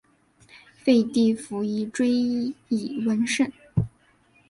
[0.77, 2.09] 废帝溥仪追
[2.69, 3.51] 谥文慎。